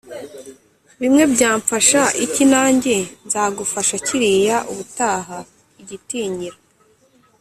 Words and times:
bimwe 1.01 1.23
bya 1.33 1.51
mfasha 1.59 2.01
iki 2.25 2.43
nange 2.51 2.95
nzagufasha 3.25 3.95
kiriya 4.05 4.57
ubutaha, 4.71 5.37
igitinyiro, 5.81 6.57